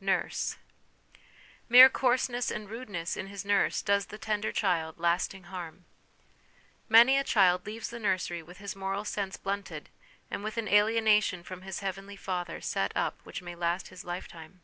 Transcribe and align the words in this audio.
'Nurse.' 0.00 0.56
Mere 1.68 1.90
coarseness 1.90 2.50
and 2.50 2.66
rudeness 2.70 3.14
in 3.14 3.26
his 3.26 3.44
nurse 3.44 3.82
does 3.82 4.06
the 4.06 4.16
tender 4.16 4.52
child 4.52 4.98
lasting 4.98 5.42
harm. 5.52 5.84
Many 6.88 7.18
a 7.18 7.24
child 7.24 7.66
leaves 7.66 7.90
the 7.90 7.98
nursery 8.00 8.42
with 8.42 8.56
his 8.56 8.74
moral 8.74 9.04
sense 9.04 9.36
blunted, 9.36 9.90
and 10.30 10.42
with 10.42 10.56
an 10.56 10.66
alienation 10.66 11.42
from 11.42 11.60
his 11.60 11.80
heavenly 11.80 12.16
Father 12.16 12.62
set 12.62 12.96
up 12.96 13.20
which 13.24 13.42
may 13.42 13.54
last 13.54 13.88
his 13.88 14.02
lifetime. 14.02 14.62